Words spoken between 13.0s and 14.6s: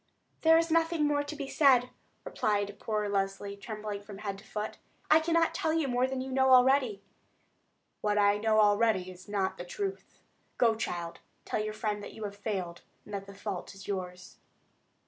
and that the fault is yours."